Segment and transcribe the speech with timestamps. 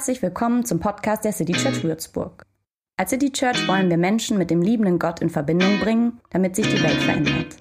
[0.00, 2.46] Herzlich willkommen zum Podcast der City Church Würzburg.
[2.96, 6.66] Als City Church wollen wir Menschen mit dem liebenden Gott in Verbindung bringen, damit sich
[6.66, 7.54] die Welt verändert.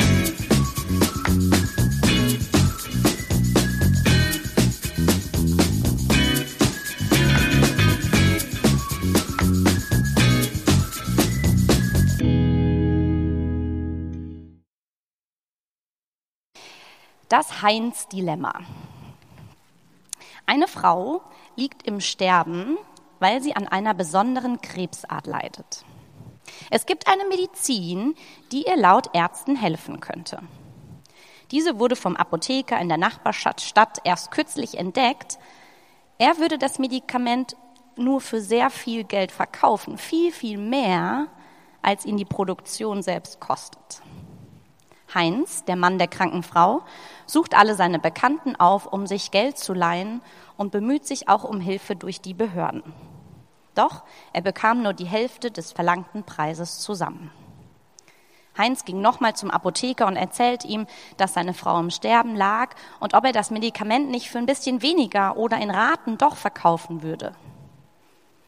[17.27, 18.53] Das Heinz-Dilemma.
[20.45, 21.21] Eine Frau
[21.59, 22.77] liegt im Sterben,
[23.19, 25.83] weil sie an einer besonderen Krebsart leidet.
[26.71, 28.15] Es gibt eine Medizin,
[28.51, 30.39] die ihr laut Ärzten helfen könnte.
[31.51, 35.37] Diese wurde vom Apotheker in der Nachbarstadt erst kürzlich entdeckt.
[36.17, 37.55] Er würde das Medikament
[37.95, 41.27] nur für sehr viel Geld verkaufen, viel, viel mehr,
[41.81, 44.01] als ihn die Produktion selbst kostet.
[45.13, 46.81] Heinz, der Mann der kranken Frau,
[47.25, 50.21] sucht alle seine Bekannten auf, um sich Geld zu leihen
[50.57, 52.83] und bemüht sich auch um Hilfe durch die Behörden.
[53.75, 57.31] Doch er bekam nur die Hälfte des verlangten Preises zusammen.
[58.57, 60.85] Heinz ging nochmal zum Apotheker und erzählt ihm,
[61.17, 64.81] dass seine Frau im Sterben lag und ob er das Medikament nicht für ein bisschen
[64.81, 67.33] weniger oder in Raten doch verkaufen würde.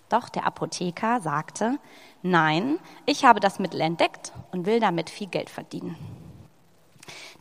[0.10, 1.80] Doch der Apotheker sagte,
[2.22, 5.96] nein, ich habe das Mittel entdeckt und will damit viel Geld verdienen.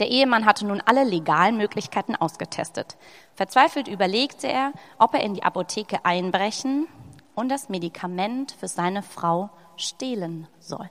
[0.01, 2.97] Der Ehemann hatte nun alle legalen Möglichkeiten ausgetestet.
[3.35, 6.89] Verzweifelt überlegte er, ob er in die Apotheke einbrechen
[7.35, 10.91] und das Medikament für seine Frau stehlen soll.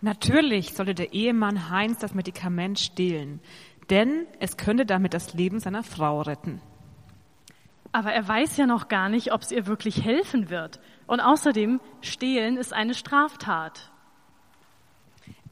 [0.00, 3.40] Natürlich sollte der Ehemann Heinz das Medikament stehlen,
[3.90, 6.60] denn es könnte damit das Leben seiner Frau retten.
[7.90, 10.80] Aber er weiß ja noch gar nicht, ob es ihr wirklich helfen wird.
[11.06, 13.90] Und außerdem, stehlen ist eine Straftat.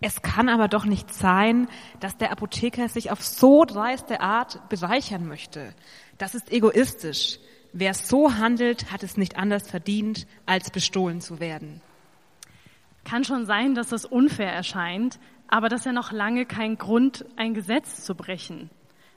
[0.07, 1.67] Es kann aber doch nicht sein,
[1.99, 5.75] dass der Apotheker sich auf so dreiste Art bereichern möchte.
[6.19, 7.39] Das ist egoistisch.
[7.73, 11.81] Wer so handelt, hat es nicht anders verdient, als bestohlen zu werden.
[13.05, 17.25] Kann schon sein, dass das unfair erscheint, aber das ist ja noch lange kein Grund,
[17.37, 18.69] ein Gesetz zu brechen.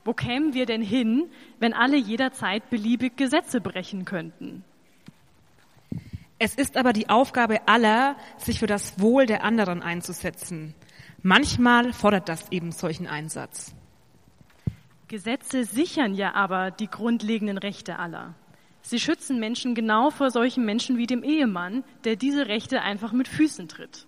[0.06, 1.26] Wo kämen wir denn hin,
[1.60, 4.64] wenn alle jederzeit beliebig Gesetze brechen könnten?
[6.40, 10.76] Es ist aber die Aufgabe aller, sich für das Wohl der anderen einzusetzen.
[11.24, 13.74] Manchmal fordert das eben solchen Einsatz.
[15.08, 18.36] Gesetze sichern ja aber die grundlegenden Rechte aller.
[18.82, 23.28] Sie schützen Menschen genau vor solchen Menschen wie dem Ehemann, der diese Rechte einfach mit
[23.28, 24.06] Füßen tritt.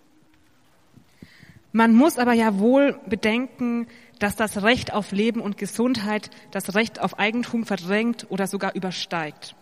[1.72, 3.88] Man muss aber ja wohl bedenken,
[4.20, 9.56] dass das Recht auf Leben und Gesundheit das Recht auf Eigentum verdrängt oder sogar übersteigt.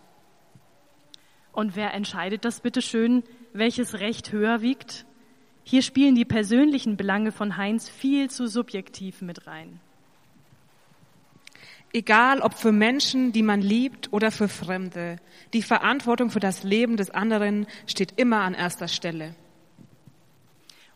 [1.58, 5.04] Und wer entscheidet das bitte schön, welches Recht höher wiegt?
[5.64, 9.80] Hier spielen die persönlichen Belange von Heinz viel zu subjektiv mit rein.
[11.92, 15.16] Egal ob für Menschen, die man liebt oder für Fremde,
[15.52, 19.34] die Verantwortung für das Leben des anderen steht immer an erster Stelle.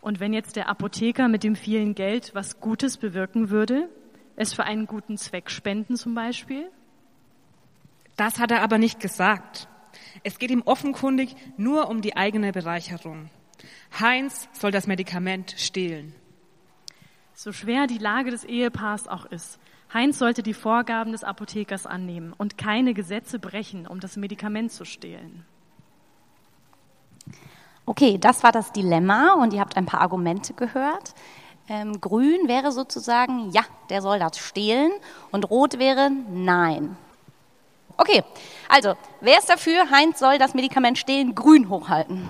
[0.00, 3.88] Und wenn jetzt der Apotheker mit dem vielen Geld was Gutes bewirken würde,
[4.36, 6.70] es für einen guten Zweck spenden zum Beispiel?
[8.16, 9.66] Das hat er aber nicht gesagt.
[10.22, 13.30] Es geht ihm offenkundig nur um die eigene Bereicherung.
[13.98, 16.14] Heinz soll das Medikament stehlen.
[17.34, 19.58] So schwer die Lage des Ehepaars auch ist,
[19.92, 24.84] Heinz sollte die Vorgaben des Apothekers annehmen und keine Gesetze brechen, um das Medikament zu
[24.84, 25.44] stehlen.
[27.84, 31.14] Okay, das war das Dilemma und ihr habt ein paar Argumente gehört.
[31.68, 34.90] Ähm, grün wäre sozusagen, ja, der soll das stehlen
[35.30, 36.96] und rot wäre, nein,
[37.96, 38.22] Okay,
[38.68, 39.90] also, wer ist dafür?
[39.90, 42.28] Heinz soll das Medikament stehlen, grün hochhalten.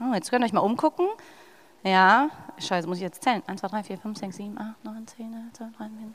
[0.00, 1.08] Oh, jetzt könnt ihr euch mal umgucken.
[1.82, 3.42] Ja, scheiße, muss ich jetzt zählen.
[3.46, 6.14] 1, 2, 3, 4, 5, 6, 7, 8, 9, 10, 11, 12, 13, 14,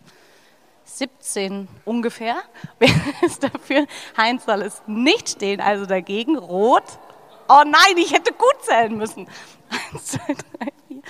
[0.83, 2.37] 17 ungefähr.
[2.79, 2.89] Wer
[3.21, 3.85] ist dafür?
[4.17, 6.37] Heinz soll es nicht stehen, also dagegen.
[6.37, 6.83] Rot.
[7.47, 9.27] Oh nein, ich hätte gut zählen müssen.
[9.93, 10.35] 1, 2, 3, 4,
[10.87, 11.03] 5,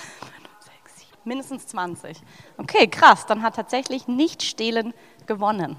[0.60, 2.22] 6, 7, mindestens 20.
[2.58, 4.94] Okay, krass, dann hat tatsächlich nicht stehlen
[5.26, 5.78] gewonnen.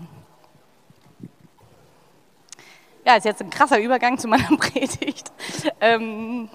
[3.05, 5.33] Ja, ist jetzt ein krasser Übergang zu meiner Predigt.
[5.81, 6.51] Ähm,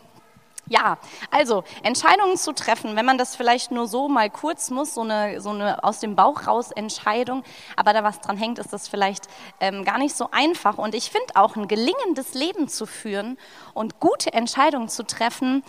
[0.67, 0.97] ja,
[1.29, 5.39] also Entscheidungen zu treffen, wenn man das vielleicht nur so mal kurz muss, so eine,
[5.39, 7.43] so eine aus dem Bauch raus Entscheidung,
[7.75, 9.27] aber da was dran hängt, ist das vielleicht
[9.59, 10.79] ähm, gar nicht so einfach.
[10.79, 13.37] Und ich finde auch ein gelingendes Leben zu führen
[13.75, 15.63] und gute Entscheidungen zu treffen,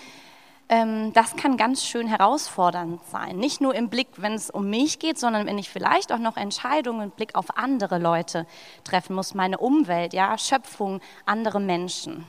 [0.68, 3.36] das kann ganz schön herausfordernd sein.
[3.36, 6.36] Nicht nur im Blick, wenn es um mich geht, sondern wenn ich vielleicht auch noch
[6.36, 8.46] Entscheidungen im Blick auf andere Leute
[8.82, 12.26] treffen muss, meine Umwelt, ja, Schöpfung, andere Menschen.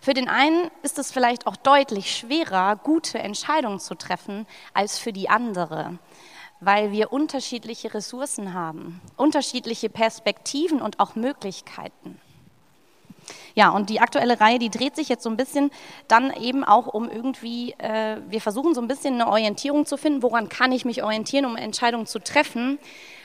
[0.00, 5.12] Für den einen ist es vielleicht auch deutlich schwerer, gute Entscheidungen zu treffen, als für
[5.12, 5.98] die andere
[6.60, 12.20] weil wir unterschiedliche Ressourcen haben, unterschiedliche Perspektiven und auch Möglichkeiten.
[13.54, 15.70] Ja, und die aktuelle Reihe, die dreht sich jetzt so ein bisschen
[16.08, 20.22] dann eben auch um irgendwie, äh, wir versuchen so ein bisschen eine Orientierung zu finden,
[20.22, 22.78] woran kann ich mich orientieren, um Entscheidungen zu treffen.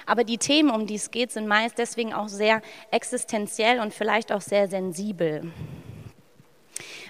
[0.06, 4.31] Aber die Themen, um die es geht, sind meist deswegen auch sehr existenziell und vielleicht
[4.31, 5.51] auch sehr sensibel.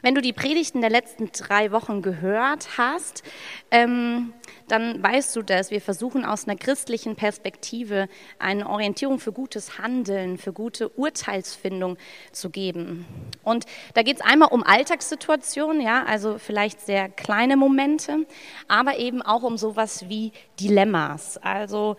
[0.02, 3.24] Wenn du die Predigten der letzten drei Wochen gehört hast,
[3.72, 4.34] ähm,
[4.68, 5.72] dann weißt du das.
[5.72, 8.08] Wir versuchen aus einer christlichen Perspektive
[8.38, 11.98] eine Orientierung für gutes Handeln, für gute Urteilsfindung
[12.32, 13.06] zu geben.
[13.44, 18.26] Und da geht es einmal um Alltagssituationen, ja, also vielleicht sehr kleine Momente,
[18.68, 21.98] aber eben auch um sowas wie Dilemmas, also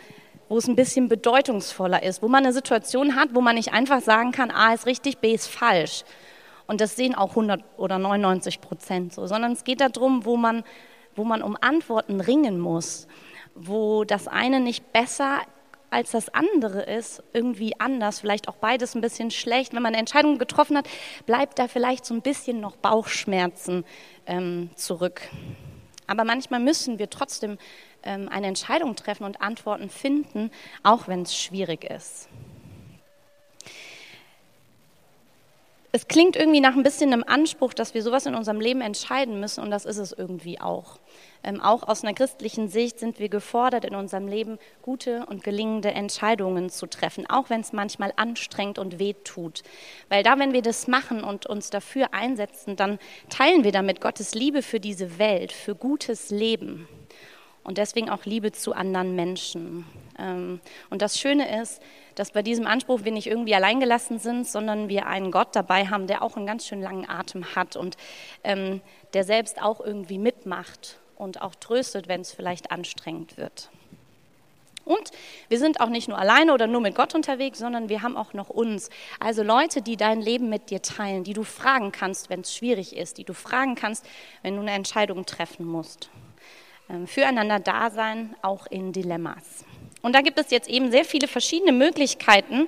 [0.49, 4.01] wo es ein bisschen bedeutungsvoller ist, wo man eine Situation hat, wo man nicht einfach
[4.01, 6.05] sagen kann, A ist richtig, B ist falsch,
[6.71, 10.63] und das sehen auch 100 oder 99 Prozent so, sondern es geht darum, wo man,
[11.17, 13.09] wo man um Antworten ringen muss,
[13.57, 15.41] wo das eine nicht besser
[15.91, 19.75] als das andere ist, irgendwie anders, vielleicht auch beides ein bisschen schlecht.
[19.75, 20.89] Wenn man eine Entscheidung getroffen hat,
[21.27, 23.85] bleibt da vielleicht so ein bisschen noch Bauchschmerzen
[24.27, 25.23] ähm, zurück.
[26.07, 27.59] Aber manchmal müssen wir trotzdem
[28.05, 30.53] ähm, eine Entscheidung treffen und Antworten finden,
[30.85, 32.29] auch wenn es schwierig ist.
[35.93, 39.41] Es klingt irgendwie nach ein bisschen einem Anspruch, dass wir sowas in unserem Leben entscheiden
[39.41, 41.01] müssen und das ist es irgendwie auch.
[41.43, 45.91] Ähm, auch aus einer christlichen Sicht sind wir gefordert, in unserem Leben gute und gelingende
[45.91, 49.63] Entscheidungen zu treffen, auch wenn es manchmal anstrengt und weh tut.
[50.09, 52.99] Weil da, wenn wir das machen und uns dafür einsetzen, dann
[53.29, 56.89] teilen wir damit Gottes Liebe für diese Welt, für gutes Leben
[57.63, 59.87] und deswegen auch Liebe zu anderen Menschen.
[60.19, 61.81] Ähm, und das Schöne ist,
[62.15, 66.07] dass bei diesem Anspruch wir nicht irgendwie alleingelassen sind, sondern wir einen Gott dabei haben,
[66.07, 67.97] der auch einen ganz schön langen Atem hat und
[68.45, 68.81] ähm,
[69.15, 73.71] der selbst auch irgendwie mitmacht und auch tröstet, wenn es vielleicht anstrengend wird.
[74.85, 75.11] Und
[75.49, 78.33] wir sind auch nicht nur alleine oder nur mit Gott unterwegs, sondern wir haben auch
[78.33, 78.91] noch uns.
[79.21, 82.97] Also Leute, die dein Leben mit dir teilen, die du fragen kannst, wenn es schwierig
[82.97, 84.05] ist, die du fragen kannst,
[84.43, 86.11] wenn du eine Entscheidung treffen musst.
[86.91, 89.65] Ähm, füreinander da sein, auch in Dilemmas.
[90.03, 92.67] Und da gibt es jetzt eben sehr viele verschiedene Möglichkeiten,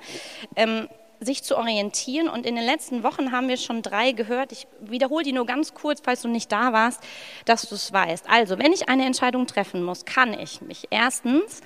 [0.55, 0.89] ähm,
[1.19, 2.29] sich zu orientieren.
[2.29, 4.53] Und in den letzten Wochen haben wir schon drei gehört.
[4.53, 7.03] Ich wiederhole die nur ganz kurz, falls du nicht da warst,
[7.47, 8.29] dass du es weißt.
[8.29, 11.63] Also, wenn ich eine Entscheidung treffen muss, kann ich mich erstens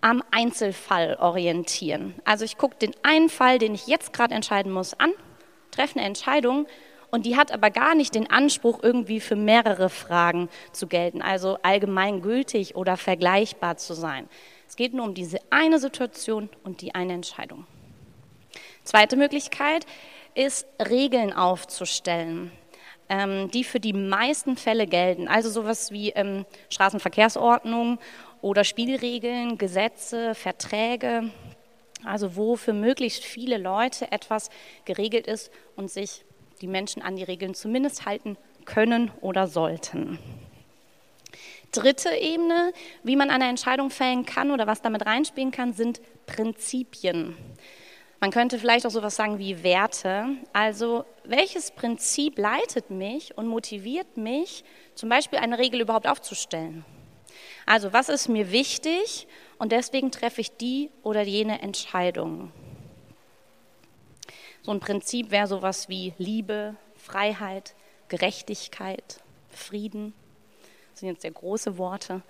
[0.00, 2.14] am Einzelfall orientieren.
[2.24, 5.10] Also ich gucke den einen Fall, den ich jetzt gerade entscheiden muss, an,
[5.70, 6.66] treffe eine Entscheidung
[7.16, 11.56] und die hat aber gar nicht den Anspruch, irgendwie für mehrere Fragen zu gelten, also
[11.62, 14.28] allgemeingültig oder vergleichbar zu sein.
[14.68, 17.66] Es geht nur um diese eine Situation und die eine Entscheidung.
[18.84, 19.86] Zweite Möglichkeit
[20.34, 22.52] ist, Regeln aufzustellen,
[23.08, 25.26] ähm, die für die meisten Fälle gelten.
[25.26, 27.98] Also sowas wie ähm, Straßenverkehrsordnung
[28.42, 31.30] oder Spielregeln, Gesetze, Verträge.
[32.04, 34.50] Also wo für möglichst viele Leute etwas
[34.84, 36.25] geregelt ist und sich
[36.60, 40.18] die Menschen an die Regeln zumindest halten können oder sollten.
[41.72, 42.72] Dritte Ebene,
[43.02, 47.36] wie man eine Entscheidung fällen kann oder was damit reinspielen kann, sind Prinzipien.
[48.20, 50.26] Man könnte vielleicht auch sowas sagen wie Werte.
[50.52, 54.64] Also welches Prinzip leitet mich und motiviert mich,
[54.94, 56.84] zum Beispiel eine Regel überhaupt aufzustellen?
[57.66, 59.26] Also was ist mir wichtig
[59.58, 62.52] und deswegen treffe ich die oder jene Entscheidung.
[64.66, 67.76] So ein Prinzip wäre sowas wie Liebe, Freiheit,
[68.08, 70.12] Gerechtigkeit, Frieden.
[70.90, 72.22] Das sind jetzt sehr große Worte.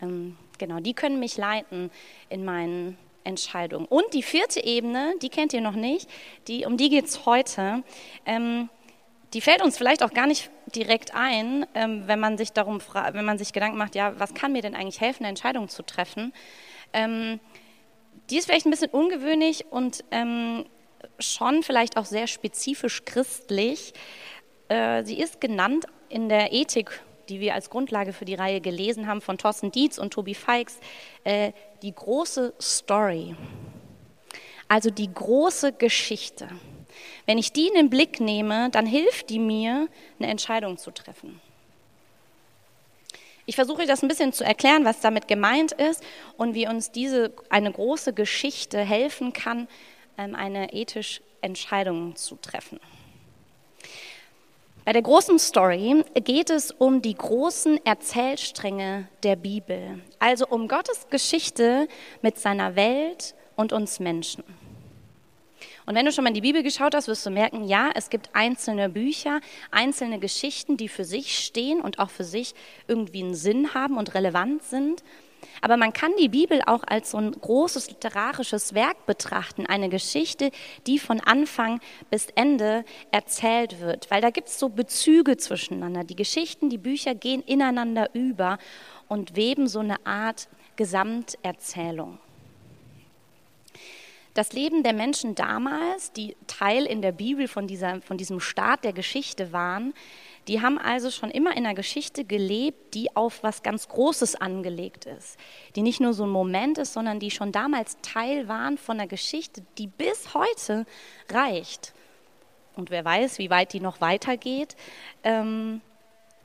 [0.00, 1.90] Ähm, genau, die können mich leiten
[2.30, 3.84] in meinen Entscheidungen.
[3.84, 6.08] Und die vierte Ebene, die kennt ihr noch nicht,
[6.48, 7.82] die, um die geht es heute.
[8.24, 8.70] Ähm,
[9.34, 12.80] die fällt uns vielleicht auch gar nicht direkt ein, ähm, wenn man sich darum
[13.12, 15.82] wenn man sich Gedanken macht, ja, was kann mir denn eigentlich helfen, eine Entscheidung zu
[15.82, 16.32] treffen?
[16.94, 17.38] Ähm,
[18.30, 20.64] die ist vielleicht ein bisschen ungewöhnlich und ähm,
[21.18, 23.92] schon vielleicht auch sehr spezifisch christlich.
[24.68, 29.06] Äh, sie ist genannt in der Ethik, die wir als Grundlage für die Reihe gelesen
[29.06, 30.78] haben, von Thorsten Dietz und Tobi Feix,
[31.24, 33.34] äh, die große Story.
[34.68, 36.48] Also die große Geschichte.
[37.26, 41.40] Wenn ich die in den Blick nehme, dann hilft die mir, eine Entscheidung zu treffen.
[43.44, 46.02] Ich versuche das ein bisschen zu erklären, was damit gemeint ist
[46.36, 49.68] und wie uns diese eine große Geschichte helfen kann,
[50.16, 52.78] eine ethische Entscheidung zu treffen.
[54.84, 61.06] Bei der großen Story geht es um die großen Erzählstränge der Bibel, also um Gottes
[61.08, 61.86] Geschichte
[62.20, 64.42] mit seiner Welt und uns Menschen.
[65.86, 68.10] Und wenn du schon mal in die Bibel geschaut hast, wirst du merken, ja, es
[68.10, 69.40] gibt einzelne Bücher,
[69.70, 72.54] einzelne Geschichten, die für sich stehen und auch für sich
[72.88, 75.02] irgendwie einen Sinn haben und relevant sind.
[75.60, 80.50] Aber man kann die Bibel auch als so ein großes literarisches Werk betrachten, eine Geschichte,
[80.86, 81.80] die von Anfang
[82.10, 86.04] bis Ende erzählt wird, weil da gibt es so Bezüge zwischeneinander.
[86.04, 88.58] Die Geschichten, die Bücher gehen ineinander über
[89.08, 92.18] und weben so eine Art Gesamterzählung.
[94.34, 98.82] Das Leben der Menschen damals, die Teil in der Bibel von, dieser, von diesem Start
[98.84, 99.92] der Geschichte waren,
[100.48, 105.04] die haben also schon immer in einer Geschichte gelebt, die auf was ganz Großes angelegt
[105.04, 105.38] ist,
[105.76, 109.06] die nicht nur so ein Moment ist, sondern die schon damals Teil waren von einer
[109.06, 110.86] Geschichte, die bis heute
[111.30, 111.92] reicht.
[112.74, 114.76] Und wer weiß, wie weit die noch weitergeht.
[115.22, 115.82] Ähm,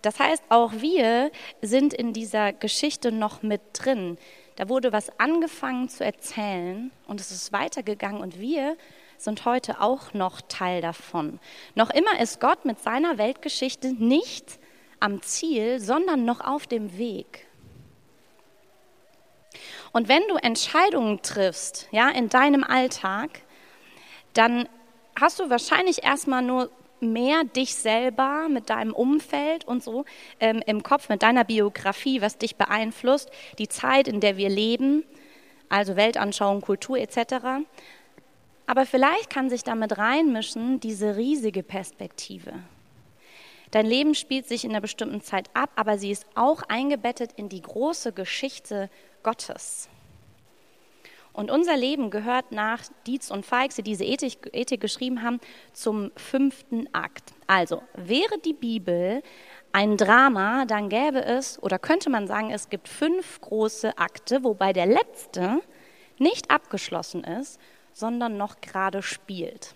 [0.01, 4.17] das heißt, auch wir sind in dieser Geschichte noch mit drin.
[4.57, 8.75] Da wurde was angefangen zu erzählen und es ist weitergegangen und wir
[9.17, 11.39] sind heute auch noch Teil davon.
[11.75, 14.59] Noch immer ist Gott mit seiner Weltgeschichte nicht
[14.99, 17.45] am Ziel, sondern noch auf dem Weg.
[19.91, 23.41] Und wenn du Entscheidungen triffst, ja, in deinem Alltag,
[24.33, 24.67] dann
[25.19, 30.05] hast du wahrscheinlich erstmal nur mehr dich selber mit deinem Umfeld und so
[30.39, 35.03] ähm, im Kopf, mit deiner Biografie, was dich beeinflusst, die Zeit, in der wir leben,
[35.69, 37.65] also Weltanschauung, Kultur etc.
[38.65, 42.53] Aber vielleicht kann sich damit reinmischen diese riesige Perspektive.
[43.71, 47.49] Dein Leben spielt sich in einer bestimmten Zeit ab, aber sie ist auch eingebettet in
[47.49, 48.89] die große Geschichte
[49.23, 49.89] Gottes.
[51.37, 55.39] Und unser Leben gehört nach Dietz und Feix, die diese Ethik, Ethik geschrieben haben,
[55.71, 57.31] zum fünften Akt.
[57.45, 59.21] Also wäre die Bibel
[59.71, 64.73] ein Drama, dann gäbe es, oder könnte man sagen, es gibt fünf große Akte, wobei
[64.73, 65.61] der letzte
[66.17, 67.59] nicht abgeschlossen ist,
[67.93, 69.75] sondern noch gerade spielt.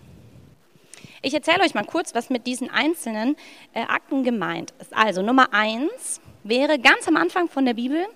[1.22, 3.36] Ich erzähle euch mal kurz, was mit diesen einzelnen
[3.72, 4.92] äh, Akten gemeint ist.
[4.92, 8.08] Also Nummer eins wäre ganz am Anfang von der Bibel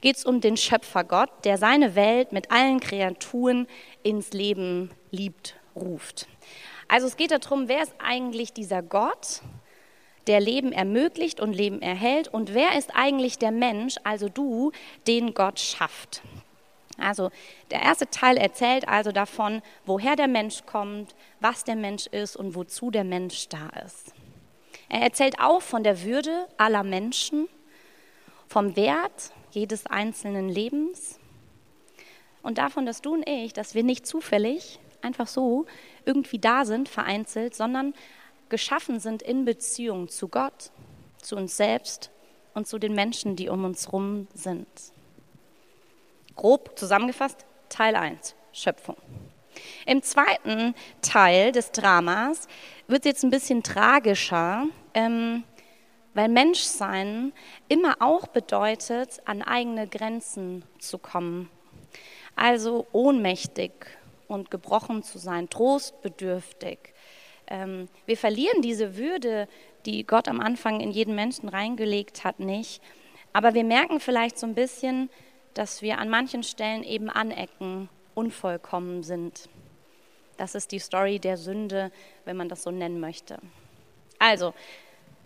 [0.00, 3.66] geht es um den Schöpfergott, der seine Welt mit allen Kreaturen
[4.02, 6.26] ins Leben liebt, ruft.
[6.88, 9.42] Also es geht darum, wer ist eigentlich dieser Gott,
[10.26, 14.72] der Leben ermöglicht und Leben erhält und wer ist eigentlich der Mensch, also du,
[15.06, 16.22] den Gott schafft.
[16.98, 17.30] Also
[17.70, 22.54] der erste Teil erzählt also davon, woher der Mensch kommt, was der Mensch ist und
[22.54, 24.12] wozu der Mensch da ist.
[24.88, 27.48] Er erzählt auch von der Würde aller Menschen,
[28.48, 31.18] vom Wert jedes einzelnen Lebens
[32.42, 35.66] und davon, dass du und ich, dass wir nicht zufällig einfach so
[36.04, 37.94] irgendwie da sind, vereinzelt, sondern
[38.48, 40.70] geschaffen sind in Beziehung zu Gott,
[41.22, 42.10] zu uns selbst
[42.54, 44.66] und zu den Menschen, die um uns herum sind.
[46.36, 48.96] Grob zusammengefasst, Teil 1, Schöpfung.
[49.84, 52.48] Im zweiten Teil des Dramas
[52.86, 55.44] wird es jetzt ein bisschen tragischer, ähm,
[56.14, 57.32] weil Menschsein
[57.68, 61.50] immer auch bedeutet, an eigene Grenzen zu kommen.
[62.36, 63.72] Also ohnmächtig
[64.28, 66.78] und gebrochen zu sein, trostbedürftig.
[67.46, 69.48] Ähm, wir verlieren diese Würde,
[69.86, 72.82] die Gott am Anfang in jeden Menschen reingelegt hat, nicht.
[73.32, 75.10] Aber wir merken vielleicht so ein bisschen,
[75.54, 79.48] dass wir an manchen Stellen eben anecken, unvollkommen sind.
[80.36, 81.90] Das ist die Story der Sünde,
[82.24, 83.38] wenn man das so nennen möchte.
[84.18, 84.54] Also,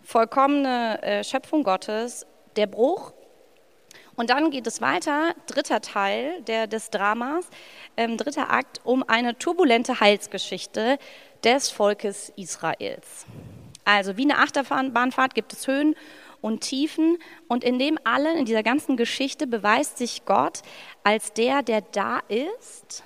[0.05, 3.11] vollkommene äh, Schöpfung Gottes, der Bruch.
[4.15, 7.45] Und dann geht es weiter, dritter Teil der, des Dramas,
[7.97, 10.97] ähm, dritter Akt, um eine turbulente Heilsgeschichte
[11.43, 13.25] des Volkes Israels.
[13.83, 15.95] Also wie eine Achterbahnfahrt gibt es Höhen
[16.41, 17.17] und Tiefen.
[17.47, 20.61] Und in dem allen, in dieser ganzen Geschichte beweist sich Gott
[21.03, 23.03] als der, der da ist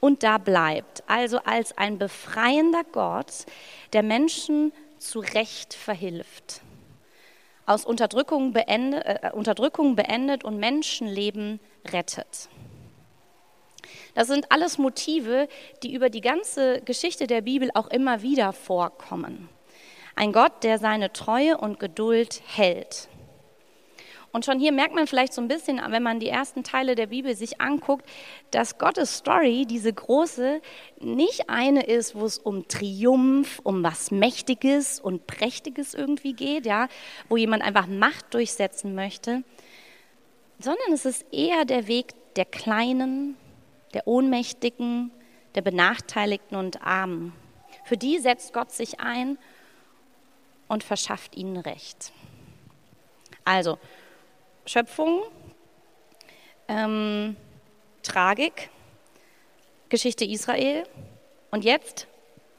[0.00, 1.02] und da bleibt.
[1.06, 3.46] Also als ein befreiender Gott,
[3.92, 4.72] der Menschen
[5.04, 6.62] zu Recht verhilft.
[7.66, 12.48] Aus Unterdrückung beendet, äh, Unterdrückung beendet und Menschenleben rettet.
[14.14, 15.48] Das sind alles Motive,
[15.82, 19.48] die über die ganze Geschichte der Bibel auch immer wieder vorkommen.
[20.16, 23.08] Ein Gott, der seine Treue und Geduld hält.
[24.34, 27.06] Und schon hier merkt man vielleicht so ein bisschen, wenn man die ersten Teile der
[27.06, 28.04] Bibel sich anguckt,
[28.50, 30.60] dass Gottes Story, diese große,
[30.98, 36.88] nicht eine ist, wo es um Triumph, um was Mächtiges und Prächtiges irgendwie geht, ja,
[37.28, 39.44] wo jemand einfach Macht durchsetzen möchte,
[40.58, 43.36] sondern es ist eher der Weg der Kleinen,
[43.94, 45.12] der Ohnmächtigen,
[45.54, 47.32] der Benachteiligten und Armen.
[47.84, 49.38] Für die setzt Gott sich ein
[50.66, 52.10] und verschafft ihnen Recht.
[53.44, 53.78] Also,
[54.66, 55.22] Schöpfung,
[56.68, 57.36] ähm,
[58.02, 58.70] Tragik,
[59.88, 60.84] Geschichte Israel
[61.50, 62.06] und jetzt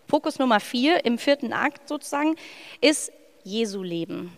[0.07, 2.35] Fokus Nummer vier im vierten Akt sozusagen
[2.79, 3.11] ist
[3.43, 4.31] Jesu Leben.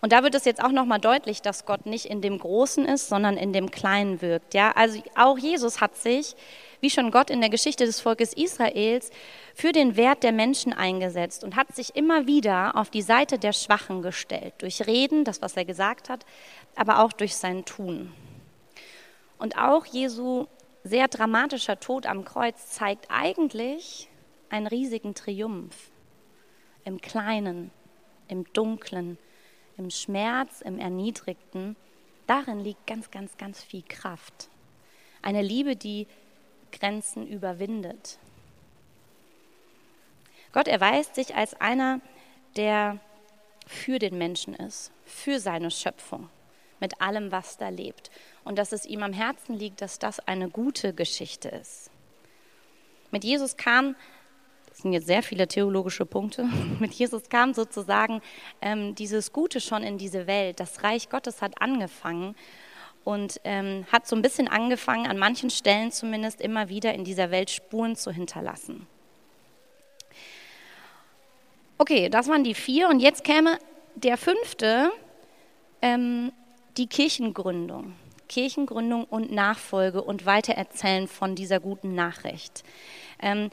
[0.00, 3.08] Und da wird es jetzt auch nochmal deutlich, dass Gott nicht in dem Großen ist,
[3.08, 4.54] sondern in dem Kleinen wirkt.
[4.54, 6.36] Ja, also auch Jesus hat sich,
[6.80, 9.10] wie schon Gott in der Geschichte des Volkes Israels,
[9.54, 13.52] für den Wert der Menschen eingesetzt und hat sich immer wieder auf die Seite der
[13.52, 14.54] Schwachen gestellt.
[14.58, 16.24] Durch Reden, das, was er gesagt hat,
[16.76, 18.12] aber auch durch sein Tun.
[19.38, 20.46] Und auch Jesu
[20.84, 24.08] sehr dramatischer Tod am Kreuz zeigt eigentlich
[24.48, 25.90] einen riesigen Triumph.
[26.84, 27.70] Im Kleinen,
[28.28, 29.18] im Dunklen,
[29.76, 31.76] im Schmerz, im Erniedrigten,
[32.26, 34.48] darin liegt ganz, ganz, ganz viel Kraft.
[35.22, 36.06] Eine Liebe, die
[36.72, 38.18] Grenzen überwindet.
[40.52, 42.00] Gott erweist sich als einer,
[42.56, 42.98] der
[43.66, 46.30] für den Menschen ist, für seine Schöpfung,
[46.80, 48.10] mit allem, was da lebt.
[48.44, 51.90] Und dass es ihm am Herzen liegt, dass das eine gute Geschichte ist.
[53.10, 53.94] Mit Jesus kam
[54.78, 56.44] das sind jetzt sehr viele theologische Punkte.
[56.78, 58.22] Mit Jesus kam sozusagen
[58.62, 60.60] ähm, dieses Gute schon in diese Welt.
[60.60, 62.36] Das Reich Gottes hat angefangen
[63.04, 67.30] und ähm, hat so ein bisschen angefangen, an manchen Stellen zumindest immer wieder in dieser
[67.30, 68.86] Welt Spuren zu hinterlassen.
[71.78, 73.58] Okay, das waren die vier und jetzt käme
[73.94, 74.90] der fünfte,
[75.80, 76.32] ähm,
[76.76, 77.94] die Kirchengründung.
[78.28, 82.62] Kirchengründung und Nachfolge und Weitererzählen von dieser guten Nachricht.
[83.20, 83.50] Ähm,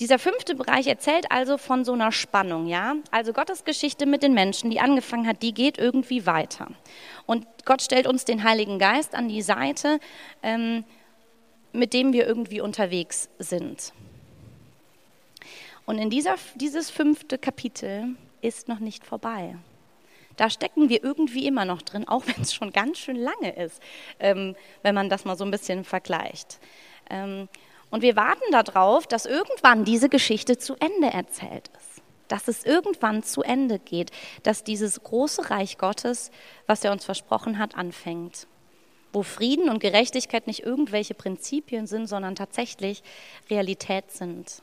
[0.00, 2.96] dieser fünfte Bereich erzählt also von so einer Spannung, ja?
[3.10, 6.68] Also Gottes Geschichte mit den Menschen, die angefangen hat, die geht irgendwie weiter.
[7.26, 10.00] Und Gott stellt uns den Heiligen Geist an die Seite,
[10.42, 10.84] ähm,
[11.72, 13.92] mit dem wir irgendwie unterwegs sind.
[15.86, 19.56] Und in dieser, dieses fünfte Kapitel ist noch nicht vorbei.
[20.36, 23.80] Da stecken wir irgendwie immer noch drin, auch wenn es schon ganz schön lange ist,
[24.18, 26.58] ähm, wenn man das mal so ein bisschen vergleicht.
[27.08, 27.48] Ähm,
[27.94, 32.02] und wir warten darauf, dass irgendwann diese Geschichte zu Ende erzählt ist.
[32.26, 34.10] Dass es irgendwann zu Ende geht,
[34.42, 36.32] dass dieses große Reich Gottes,
[36.66, 38.48] was er uns versprochen hat, anfängt.
[39.12, 43.04] Wo Frieden und Gerechtigkeit nicht irgendwelche Prinzipien sind, sondern tatsächlich
[43.48, 44.60] Realität sind.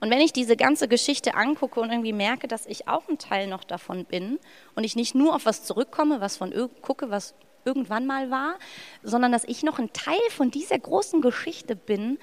[0.00, 3.46] Und wenn ich diese ganze Geschichte angucke und irgendwie merke, dass ich auch ein Teil
[3.46, 4.40] noch davon bin
[4.74, 6.52] und ich nicht nur auf was zurückkomme, was von
[6.82, 8.58] gucke, was irgendwann mal war,
[9.02, 12.18] sondern dass ich noch ein Teil von dieser großen Geschichte bin,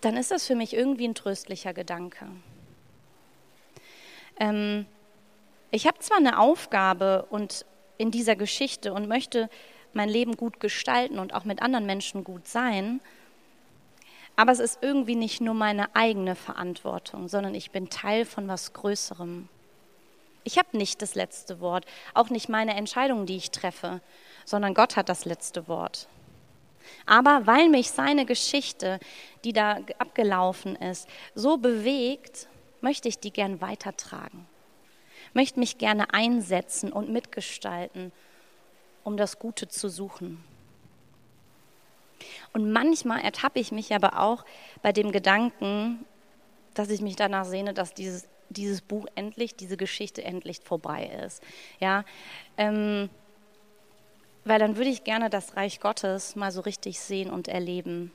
[0.00, 2.26] dann ist das für mich irgendwie ein tröstlicher Gedanke.
[4.38, 4.86] Ähm,
[5.70, 7.64] ich habe zwar eine Aufgabe und
[7.98, 9.48] in dieser Geschichte und möchte
[9.92, 13.00] mein Leben gut gestalten und auch mit anderen Menschen gut sein,
[14.36, 18.74] aber es ist irgendwie nicht nur meine eigene Verantwortung, sondern ich bin Teil von was
[18.74, 19.48] Größerem.
[20.46, 24.00] Ich habe nicht das letzte Wort, auch nicht meine Entscheidungen, die ich treffe,
[24.44, 26.06] sondern Gott hat das letzte Wort.
[27.04, 29.00] Aber weil mich seine Geschichte,
[29.42, 32.46] die da abgelaufen ist, so bewegt,
[32.80, 34.46] möchte ich die gern weitertragen.
[35.34, 38.12] Möchte mich gerne einsetzen und mitgestalten,
[39.02, 40.44] um das Gute zu suchen.
[42.52, 44.44] Und manchmal ertappe ich mich aber auch
[44.80, 46.06] bei dem Gedanken,
[46.74, 51.42] dass ich mich danach sehne, dass dieses dieses Buch endlich, diese Geschichte endlich vorbei ist.
[51.80, 52.04] Ja,
[52.56, 53.08] ähm,
[54.44, 58.12] weil dann würde ich gerne das Reich Gottes mal so richtig sehen und erleben.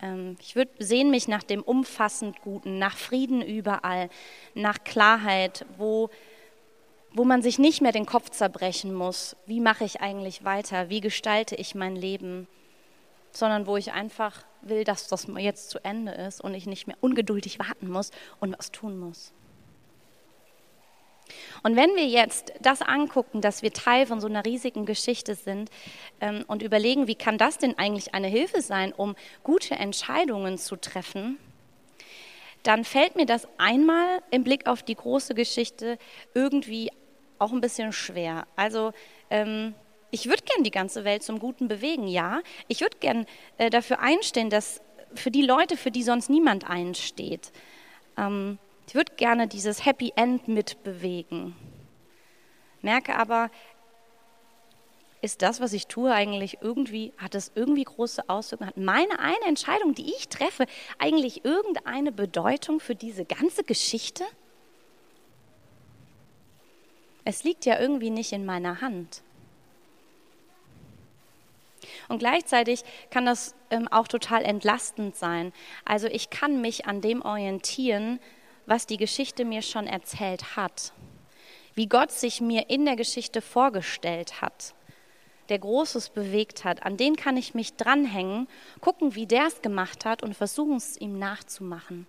[0.00, 4.08] Ähm, ich würde sehen mich nach dem umfassend Guten, nach Frieden überall,
[4.54, 6.10] nach Klarheit, wo,
[7.12, 9.36] wo man sich nicht mehr den Kopf zerbrechen muss.
[9.46, 10.88] Wie mache ich eigentlich weiter?
[10.90, 12.46] Wie gestalte ich mein Leben?
[13.32, 16.96] Sondern wo ich einfach will, dass das jetzt zu Ende ist und ich nicht mehr
[17.00, 19.32] ungeduldig warten muss und was tun muss.
[21.62, 25.70] Und wenn wir jetzt das angucken, dass wir Teil von so einer riesigen Geschichte sind
[26.20, 30.76] ähm, und überlegen, wie kann das denn eigentlich eine Hilfe sein, um gute Entscheidungen zu
[30.76, 31.38] treffen,
[32.62, 35.98] dann fällt mir das einmal im Blick auf die große Geschichte
[36.34, 36.90] irgendwie
[37.38, 38.46] auch ein bisschen schwer.
[38.56, 38.92] Also
[39.30, 39.74] ähm,
[40.10, 42.40] ich würde gern die ganze Welt zum Guten bewegen, ja.
[42.66, 43.26] Ich würde gern
[43.58, 44.80] äh, dafür einstehen, dass
[45.14, 47.52] für die Leute, für die sonst niemand einsteht.
[48.16, 51.54] Ähm, ich würde gerne dieses Happy End mitbewegen.
[52.80, 53.50] Merke aber,
[55.20, 58.70] ist das, was ich tue, eigentlich irgendwie, hat es irgendwie große Auswirkungen?
[58.70, 60.64] Hat meine eine Entscheidung, die ich treffe,
[60.98, 64.24] eigentlich irgendeine Bedeutung für diese ganze Geschichte?
[67.26, 69.22] Es liegt ja irgendwie nicht in meiner Hand.
[72.08, 75.52] Und gleichzeitig kann das ähm, auch total entlastend sein.
[75.84, 78.18] Also ich kann mich an dem orientieren,
[78.68, 80.92] was die Geschichte mir schon erzählt hat,
[81.74, 84.74] wie Gott sich mir in der Geschichte vorgestellt hat,
[85.48, 88.46] der Großes bewegt hat, an den kann ich mich dranhängen,
[88.82, 92.06] gucken, wie der es gemacht hat und versuchen es ihm nachzumachen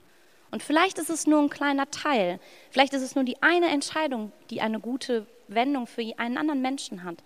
[0.51, 2.41] Und vielleicht ist es nur ein kleiner Teil.
[2.71, 7.05] Vielleicht ist es nur die eine Entscheidung, die eine gute Wendung für einen anderen Menschen
[7.05, 7.23] hat.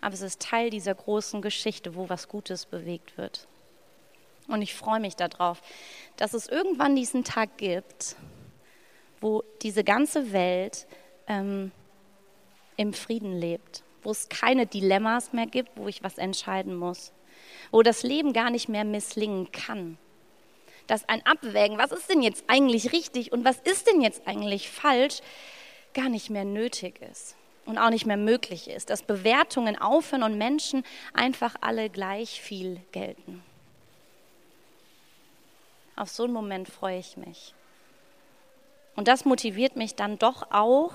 [0.00, 3.46] Aber es ist Teil dieser großen Geschichte, wo was Gutes bewegt wird.
[4.48, 5.62] Und ich freue mich darauf,
[6.16, 8.16] dass es irgendwann diesen Tag gibt,
[9.24, 10.86] wo diese ganze Welt
[11.28, 11.72] ähm,
[12.76, 17.10] im Frieden lebt, wo es keine Dilemmas mehr gibt, wo ich was entscheiden muss,
[17.70, 19.96] wo das Leben gar nicht mehr misslingen kann,
[20.88, 24.68] dass ein Abwägen, was ist denn jetzt eigentlich richtig und was ist denn jetzt eigentlich
[24.68, 25.20] falsch,
[25.94, 27.34] gar nicht mehr nötig ist
[27.64, 30.84] und auch nicht mehr möglich ist, dass Bewertungen aufhören und Menschen
[31.14, 33.42] einfach alle gleich viel gelten.
[35.96, 37.54] Auf so einen Moment freue ich mich.
[38.96, 40.92] Und das motiviert mich dann doch auch,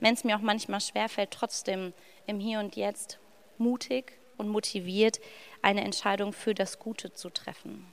[0.00, 1.92] wenn es mir auch manchmal schwerfällt, trotzdem
[2.26, 3.18] im Hier und Jetzt
[3.58, 5.20] mutig und motiviert
[5.62, 7.86] eine Entscheidung für das Gute zu treffen.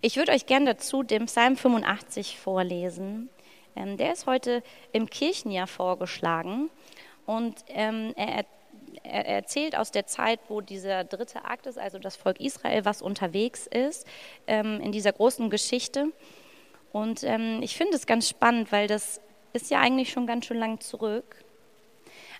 [0.00, 3.30] Ich würde euch gerne dazu den Psalm 85 vorlesen.
[3.74, 4.62] Ähm, der ist heute
[4.92, 6.70] im Kirchenjahr vorgeschlagen
[7.26, 8.44] und ähm, er,
[9.02, 13.02] er, erzählt aus der Zeit, wo dieser dritte Akt ist, also das Volk Israel, was
[13.02, 14.06] unterwegs ist
[14.46, 16.12] ähm, in dieser großen Geschichte.
[16.92, 19.20] Und ähm, ich finde es ganz spannend, weil das
[19.52, 21.44] ist ja eigentlich schon ganz schön lang zurück.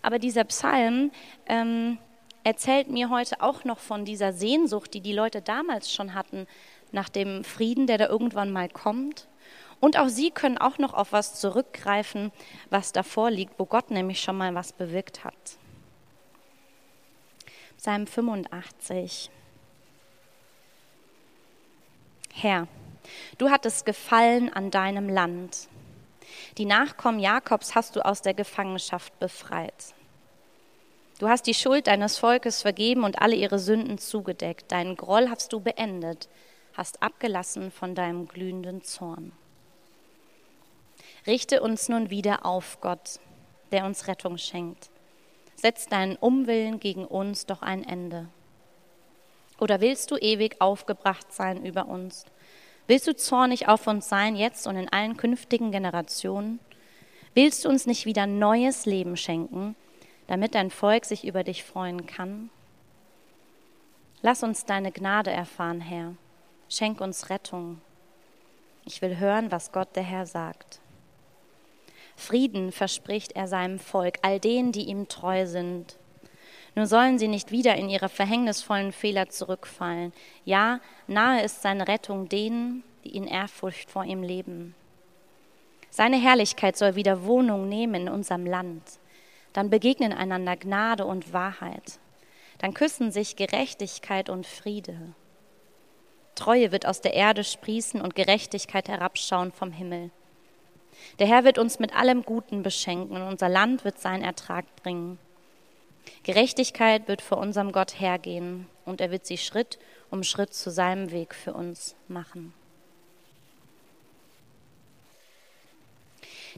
[0.03, 1.11] Aber dieser Psalm
[1.47, 1.99] ähm,
[2.45, 6.47] erzählt mir heute auch noch von dieser Sehnsucht, die die Leute damals schon hatten,
[6.93, 9.29] nach dem Frieden, der da irgendwann mal kommt.
[9.81, 12.33] Und auch sie können auch noch auf was zurückgreifen,
[12.71, 15.35] was davor liegt, wo Gott nämlich schon mal was bewirkt hat.
[17.85, 19.29] Psalm 85.
[22.33, 22.67] Herr,
[23.37, 25.69] du hattest Gefallen an deinem Land.
[26.57, 29.93] Die Nachkommen Jakobs hast du aus der Gefangenschaft befreit.
[31.19, 34.73] Du hast die Schuld deines Volkes vergeben und alle ihre Sünden zugedeckt.
[34.73, 36.31] Deinen Groll hast du beendet
[36.73, 39.33] hast abgelassen von deinem glühenden Zorn.
[41.27, 43.21] Richte uns nun wieder auf, Gott,
[43.73, 44.89] der uns Rettung schenkt.
[45.65, 48.29] Setz deinen Umwillen gegen uns doch ein Ende.
[49.59, 52.27] Oder willst du ewig aufgebracht sein über uns?
[52.87, 56.61] Willst du zornig auf uns sein, jetzt und in allen künftigen Generationen?
[57.33, 59.75] Willst du uns nicht wieder neues Leben schenken,
[60.27, 62.51] damit dein Volk sich über dich freuen kann?
[64.21, 66.13] Lass uns deine Gnade erfahren, Herr.
[66.69, 67.81] Schenk uns Rettung.
[68.85, 70.83] Ich will hören, was Gott der Herr sagt.
[72.17, 75.99] Frieden verspricht er seinem Volk, all denen, die ihm treu sind.
[76.75, 80.13] Nur sollen sie nicht wieder in ihre verhängnisvollen Fehler zurückfallen.
[80.45, 84.75] Ja, nahe ist seine Rettung denen, die in Ehrfurcht vor ihm leben.
[85.91, 88.83] Seine Herrlichkeit soll wieder Wohnung nehmen in unserem Land.
[89.53, 92.01] Dann begegnen einander Gnade und Wahrheit.
[92.59, 95.15] Dann küssen sich Gerechtigkeit und Friede.
[96.35, 100.11] Treue wird aus der Erde sprießen und Gerechtigkeit herabschauen vom Himmel.
[101.19, 105.19] Der Herr wird uns mit allem Guten beschenken und unser Land wird seinen Ertrag bringen.
[106.23, 109.79] Gerechtigkeit wird vor unserem Gott hergehen und er wird sie Schritt
[110.11, 112.55] um Schritt zu seinem Weg für uns machen.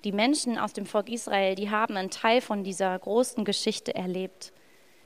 [0.04, 4.52] Die Menschen aus dem Volk Israel, die haben einen Teil von dieser großen Geschichte erlebt.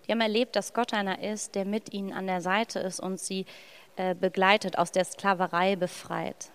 [0.07, 3.21] Die haben erlebt, dass Gott einer ist, der mit ihnen an der Seite ist und
[3.21, 3.47] sie
[3.95, 6.51] äh, begleitet, aus der Sklaverei befreit.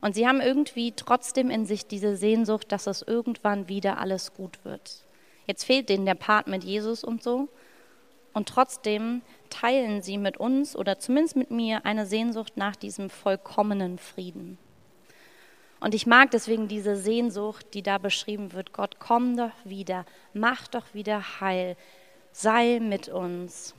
[0.00, 4.64] Und sie haben irgendwie trotzdem in sich diese Sehnsucht, dass es irgendwann wieder alles gut
[4.64, 5.04] wird.
[5.46, 7.48] Jetzt fehlt denen der Part mit Jesus und so.
[8.32, 13.98] Und trotzdem teilen sie mit uns oder zumindest mit mir eine Sehnsucht nach diesem vollkommenen
[13.98, 14.58] Frieden.
[15.80, 18.72] Und ich mag deswegen diese Sehnsucht, die da beschrieben wird.
[18.72, 21.76] Gott, komm doch wieder, mach doch wieder heil,
[22.32, 23.74] sei mit uns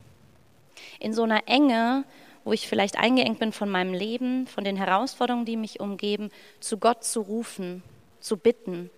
[0.98, 2.04] in so einer Enge,
[2.44, 6.78] wo ich vielleicht eingeengt bin von meinem Leben, von den Herausforderungen, die mich umgeben, zu
[6.78, 7.82] Gott zu rufen,
[8.20, 8.90] zu bitten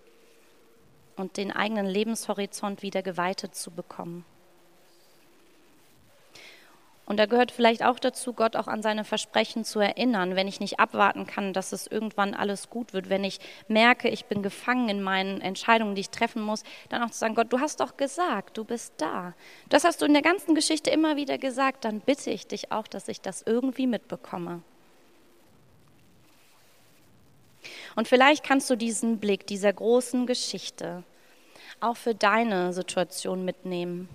[1.16, 4.24] und den eigenen Lebenshorizont wieder geweitet zu bekommen.
[7.04, 10.60] Und da gehört vielleicht auch dazu, Gott auch an seine Versprechen zu erinnern, wenn ich
[10.60, 14.88] nicht abwarten kann, dass es irgendwann alles gut wird, wenn ich merke, ich bin gefangen
[14.88, 17.96] in meinen Entscheidungen, die ich treffen muss, dann auch zu sagen, Gott, du hast doch
[17.96, 19.34] gesagt, du bist da.
[19.68, 22.86] Das hast du in der ganzen Geschichte immer wieder gesagt, dann bitte ich dich auch,
[22.86, 24.62] dass ich das irgendwie mitbekomme.
[27.96, 31.02] Und vielleicht kannst du diesen Blick dieser großen Geschichte
[31.80, 34.08] auch für deine Situation mitnehmen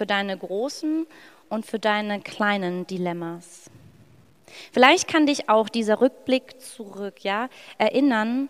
[0.00, 1.06] für deine großen
[1.50, 3.70] und für deine kleinen Dilemmas.
[4.72, 8.48] Vielleicht kann dich auch dieser Rückblick zurück, ja, erinnern,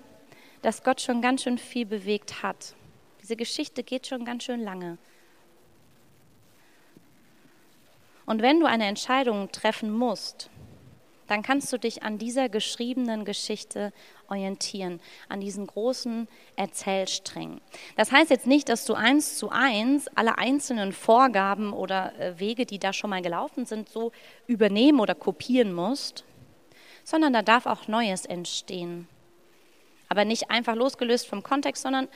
[0.62, 2.76] dass Gott schon ganz schön viel bewegt hat.
[3.20, 4.96] Diese Geschichte geht schon ganz schön lange.
[8.26, 10.50] Und wenn du eine Entscheidung treffen musst,
[11.30, 13.92] dann kannst du dich an dieser geschriebenen Geschichte
[14.28, 17.60] orientieren, an diesen großen Erzählsträngen.
[17.96, 22.66] Das heißt jetzt nicht, dass du eins zu eins alle einzelnen Vorgaben oder äh, Wege,
[22.66, 24.10] die da schon mal gelaufen sind, so
[24.48, 26.24] übernehmen oder kopieren musst,
[27.04, 29.06] sondern da darf auch Neues entstehen.
[30.08, 32.08] Aber nicht einfach losgelöst vom Kontext, sondern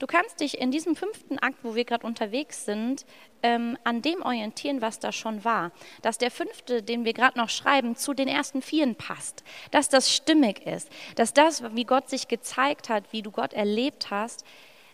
[0.00, 3.04] Du kannst dich in diesem fünften Akt, wo wir gerade unterwegs sind,
[3.42, 5.72] ähm, an dem orientieren, was da schon war.
[6.00, 9.44] Dass der fünfte, den wir gerade noch schreiben, zu den ersten vieren passt.
[9.70, 10.88] Dass das stimmig ist.
[11.16, 14.42] Dass das, wie Gott sich gezeigt hat, wie du Gott erlebt hast,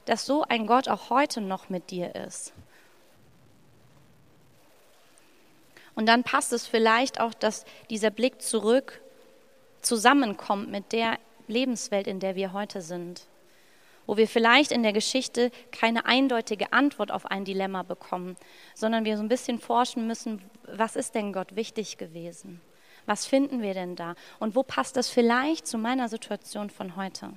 [0.07, 2.53] dass so ein Gott auch heute noch mit dir ist.
[5.95, 9.01] Und dann passt es vielleicht auch, dass dieser Blick zurück
[9.83, 13.29] zusammenkommt mit der Lebenswelt, in der wir heute sind
[14.07, 18.37] wo wir vielleicht in der Geschichte keine eindeutige Antwort auf ein Dilemma bekommen,
[18.75, 22.61] sondern wir so ein bisschen forschen müssen, was ist denn Gott wichtig gewesen?
[23.07, 24.15] Was finden wir denn da?
[24.41, 27.31] Und wo passt das vielleicht zu meiner Situation von heute?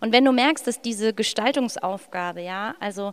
[0.00, 3.12] Und wenn du merkst, dass diese Gestaltungsaufgabe, ja, also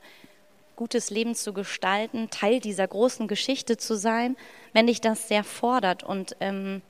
[0.75, 4.35] gutes Leben zu gestalten, Teil dieser großen Geschichte zu sein,
[4.73, 6.81] wenn dich das sehr fordert und ähm,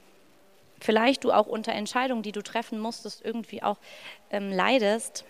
[0.81, 3.77] vielleicht du auch unter Entscheidungen, die du treffen musstest, irgendwie auch
[4.31, 5.25] ähm, leidest,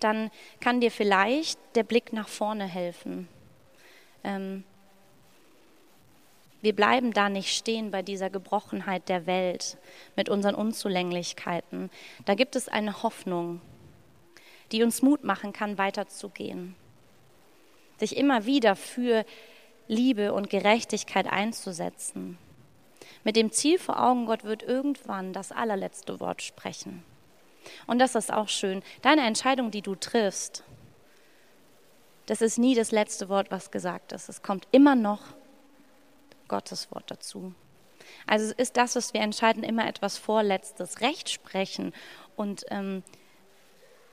[0.00, 3.28] dann kann dir vielleicht der Blick nach vorne helfen.
[4.24, 4.64] Ähm,
[6.62, 9.76] wir bleiben da nicht stehen bei dieser Gebrochenheit der Welt
[10.16, 11.90] mit unseren Unzulänglichkeiten.
[12.24, 13.60] Da gibt es eine Hoffnung,
[14.72, 16.74] die uns Mut machen kann, weiterzugehen.
[17.98, 19.24] Sich immer wieder für
[19.86, 22.36] Liebe und Gerechtigkeit einzusetzen
[23.26, 27.02] mit dem Ziel vor Augen, Gott wird irgendwann das allerletzte Wort sprechen.
[27.88, 28.84] Und das ist auch schön.
[29.02, 30.62] Deine Entscheidung, die du triffst,
[32.26, 34.28] das ist nie das letzte Wort, was gesagt ist.
[34.28, 35.22] Es kommt immer noch
[36.46, 37.52] Gottes Wort dazu.
[38.28, 41.00] Also ist das, was wir entscheiden, immer etwas Vorletztes.
[41.00, 41.92] Recht sprechen
[42.36, 43.02] und ähm,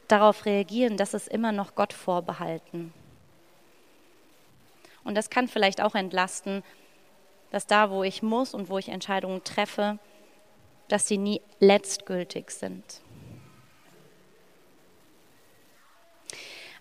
[0.08, 2.92] darauf reagieren, das ist immer noch Gott vorbehalten.
[5.04, 6.64] Und das kann vielleicht auch entlasten,
[7.54, 10.00] dass da, wo ich muss und wo ich Entscheidungen treffe,
[10.88, 12.84] dass sie nie letztgültig sind.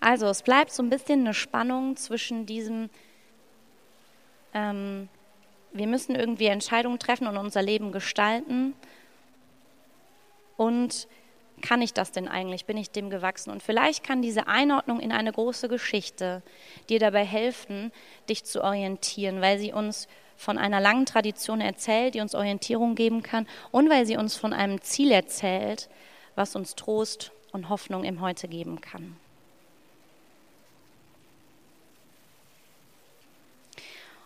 [0.01, 2.89] Also es bleibt so ein bisschen eine Spannung zwischen diesem,
[4.55, 5.11] ähm,
[5.75, 8.73] wir müssen irgendwie Entscheidungen treffen und unser Leben gestalten
[10.57, 11.07] und
[11.61, 12.65] kann ich das denn eigentlich?
[12.65, 13.51] Bin ich dem gewachsen?
[13.51, 16.43] Und vielleicht kann diese Einordnung in eine große Geschichte
[16.89, 17.93] dir dabei helfen,
[18.31, 23.23] dich zu orientieren, weil sie uns von einer langen Tradition erzählt, die uns Orientierung geben
[23.23, 25.89] kann und weil sie uns von einem Ziel erzählt,
[26.35, 29.17] was uns Trost und Hoffnung im Heute geben kann.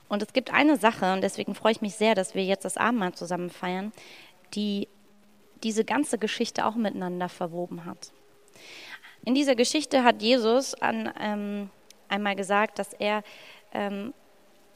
[0.09, 2.77] Und es gibt eine Sache, und deswegen freue ich mich sehr, dass wir jetzt das
[2.77, 3.92] Abendmahl zusammen feiern,
[4.55, 4.88] die
[5.62, 8.12] diese ganze Geschichte auch miteinander verwoben hat.
[9.25, 11.71] In dieser Geschichte hat Jesus an, ähm,
[12.09, 13.25] einmal gesagt, dass er
[13.73, 14.14] ähm,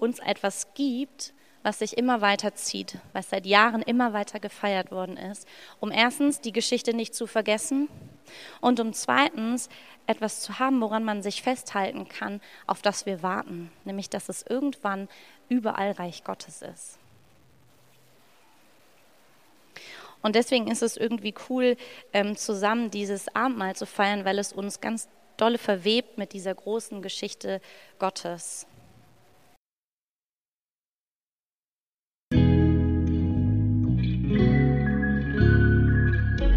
[0.00, 1.32] uns etwas gibt,
[1.62, 5.46] was sich immer weiter zieht, was seit Jahren immer weiter gefeiert worden ist,
[5.78, 7.88] um erstens die Geschichte nicht zu vergessen
[8.60, 9.68] und um zweitens
[10.06, 14.42] etwas zu haben, woran man sich festhalten kann, auf das wir warten, nämlich dass es
[14.42, 15.08] irgendwann
[15.48, 16.98] überall Reich Gottes ist.
[20.22, 21.76] Und deswegen ist es irgendwie cool,
[22.12, 27.00] ähm, zusammen dieses Abendmahl zu feiern, weil es uns ganz dolle verwebt mit dieser großen
[27.00, 27.60] Geschichte
[27.98, 28.66] Gottes.